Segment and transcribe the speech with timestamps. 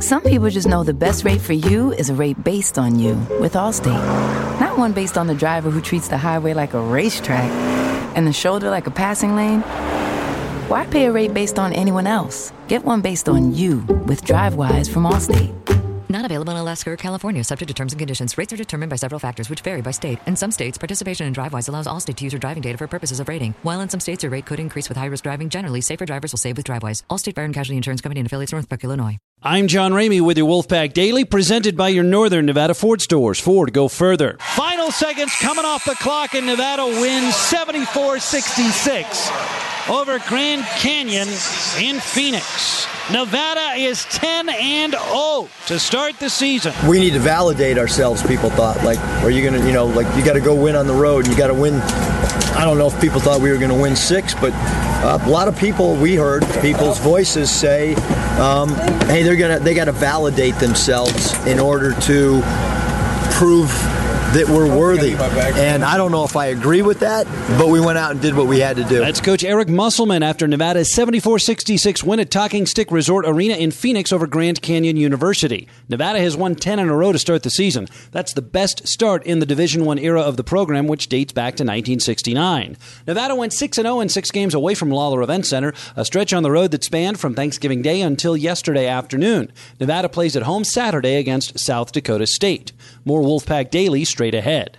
[0.00, 3.14] Some people just know the best rate for you is a rate based on you
[3.40, 4.60] with Allstate.
[4.60, 7.50] Not one based on the driver who treats the highway like a racetrack
[8.16, 9.60] and the shoulder like a passing lane.
[10.68, 12.52] Why pay a rate based on anyone else?
[12.68, 15.54] Get one based on you with DriveWise from Allstate.
[16.14, 18.38] Not available in Alaska or California, subject to terms and conditions.
[18.38, 20.20] Rates are determined by several factors, which vary by state.
[20.28, 23.18] In some states, participation in DriveWise allows Allstate to use your driving data for purposes
[23.18, 23.52] of rating.
[23.64, 25.48] While in some states, your rate could increase with high risk driving.
[25.48, 27.02] Generally, safer drivers will save with DriveWise.
[27.10, 29.18] Allstate Fire and Casualty Insurance Company and affiliates, Northbrook, Illinois.
[29.42, 33.40] I'm John Ramey with your Wolfpack Daily, presented by your Northern Nevada Ford stores.
[33.40, 34.36] Ford, go further.
[34.54, 39.30] Final seconds coming off the clock, and Nevada wins 74 66
[39.90, 41.26] over Grand Canyon
[41.80, 42.83] in Phoenix.
[43.12, 46.72] Nevada is 10 and 0 to start the season.
[46.88, 48.82] We need to validate ourselves, people thought.
[48.82, 50.94] Like, are you going to, you know, like, you got to go win on the
[50.94, 51.26] road.
[51.26, 51.74] You got to win.
[51.74, 55.28] I don't know if people thought we were going to win six, but uh, a
[55.28, 57.94] lot of people we heard people's voices say,
[58.38, 58.70] um,
[59.06, 62.40] "Hey, they're gonna they got to validate themselves in order to
[63.32, 63.70] prove
[64.34, 65.14] that we're worthy.
[65.14, 67.24] And I don't know if I agree with that,
[67.56, 68.98] but we went out and did what we had to do.
[68.98, 73.70] That's Coach Eric Musselman after Nevada's 74 66 win at Talking Stick Resort Arena in
[73.70, 75.68] Phoenix over Grand Canyon University.
[75.88, 77.86] Nevada has won 10 in a row to start the season.
[78.10, 81.52] That's the best start in the Division One era of the program, which dates back
[81.54, 82.76] to 1969.
[83.06, 86.42] Nevada went 6 0 in six games away from Lawlor Event Center, a stretch on
[86.42, 89.52] the road that spanned from Thanksgiving Day until yesterday afternoon.
[89.78, 92.72] Nevada plays at home Saturday against South Dakota State.
[93.04, 94.78] More Wolfpack Daily straight ahead.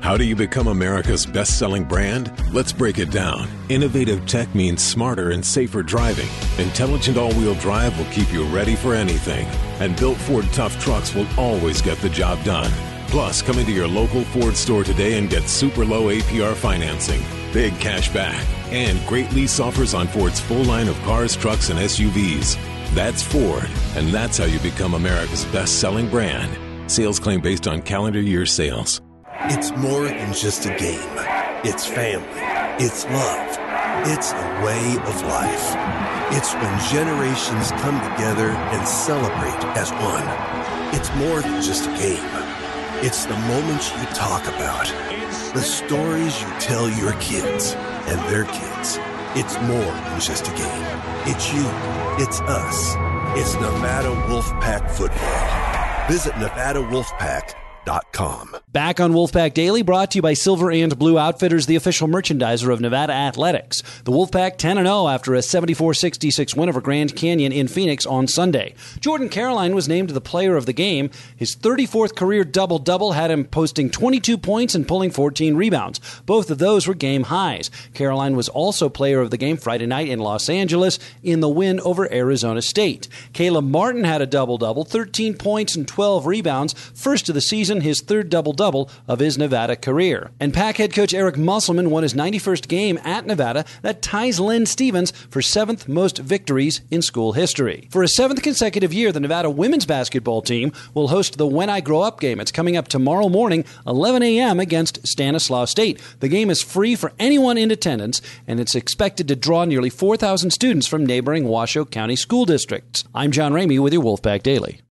[0.00, 2.32] How do you become America's best selling brand?
[2.52, 3.48] Let's break it down.
[3.68, 6.28] Innovative tech means smarter and safer driving.
[6.58, 9.46] Intelligent all wheel drive will keep you ready for anything.
[9.80, 12.70] And built Ford tough trucks will always get the job done.
[13.08, 17.76] Plus, come into your local Ford store today and get super low APR financing, big
[17.80, 22.56] cash back, and great lease offers on Ford's full line of cars, trucks, and SUVs.
[22.94, 26.65] That's Ford, and that's how you become America's best selling brand.
[26.86, 29.00] Sales claim based on calendar year sales.
[29.48, 31.00] It's more than just a game.
[31.64, 32.28] It's family.
[32.84, 33.58] It's love.
[34.06, 35.74] It's a way of life.
[36.36, 40.24] It's when generations come together and celebrate as one.
[40.94, 42.22] It's more than just a game.
[43.04, 44.86] It's the moments you talk about,
[45.54, 47.74] the stories you tell your kids
[48.06, 48.98] and their kids.
[49.34, 50.86] It's more than just a game.
[51.26, 51.64] It's you.
[52.24, 52.94] It's us.
[53.38, 55.65] It's Nevada Wolfpack Football.
[56.06, 58.65] Visit NevadaWolfpack.com.
[58.76, 62.70] Back on Wolfpack Daily, brought to you by Silver and Blue Outfitters, the official merchandiser
[62.70, 63.82] of Nevada Athletics.
[64.04, 68.26] The Wolfpack 10 0 after a 74 66 win over Grand Canyon in Phoenix on
[68.26, 68.74] Sunday.
[69.00, 71.08] Jordan Caroline was named the player of the game.
[71.34, 75.98] His 34th career double double had him posting 22 points and pulling 14 rebounds.
[76.26, 77.70] Both of those were game highs.
[77.94, 81.80] Caroline was also player of the game Friday night in Los Angeles in the win
[81.80, 83.08] over Arizona State.
[83.32, 87.80] Caleb Martin had a double double, 13 points and 12 rebounds, first of the season,
[87.80, 90.32] his third double double double of his Nevada career.
[90.40, 94.66] And Pack head coach Eric Musselman won his 91st game at Nevada that ties Len
[94.66, 97.86] Stevens for seventh most victories in school history.
[97.92, 101.80] For a seventh consecutive year, the Nevada women's basketball team will host the When I
[101.80, 102.40] Grow Up game.
[102.40, 104.58] It's coming up tomorrow morning, 11 a.m.
[104.58, 106.02] against Stanislaus State.
[106.18, 110.50] The game is free for anyone in attendance, and it's expected to draw nearly 4,000
[110.50, 113.04] students from neighboring Washoe County school districts.
[113.14, 114.80] I'm John Ramey with your Wolfpack Daily.